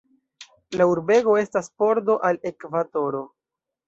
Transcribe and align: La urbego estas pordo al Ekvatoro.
La 0.79 0.85
urbego 0.91 1.35
estas 1.41 1.69
pordo 1.81 2.15
al 2.31 2.39
Ekvatoro. 2.53 3.21